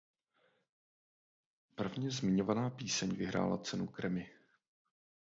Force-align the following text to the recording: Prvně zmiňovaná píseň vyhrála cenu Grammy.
Prvně 1.75 2.11
zmiňovaná 2.11 2.69
píseň 2.69 3.09
vyhrála 3.09 3.57
cenu 3.57 3.85
Grammy. 3.87 4.29